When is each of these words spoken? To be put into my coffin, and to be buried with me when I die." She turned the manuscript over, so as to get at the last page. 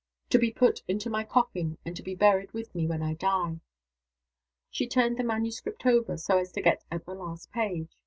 To 0.31 0.39
be 0.39 0.49
put 0.51 0.81
into 0.87 1.11
my 1.11 1.23
coffin, 1.23 1.77
and 1.85 1.95
to 1.95 2.01
be 2.01 2.15
buried 2.15 2.53
with 2.53 2.73
me 2.73 2.87
when 2.87 3.03
I 3.03 3.13
die." 3.13 3.59
She 4.71 4.87
turned 4.87 5.17
the 5.19 5.23
manuscript 5.23 5.85
over, 5.85 6.17
so 6.17 6.39
as 6.39 6.51
to 6.53 6.61
get 6.63 6.83
at 6.89 7.05
the 7.05 7.13
last 7.13 7.51
page. 7.51 7.95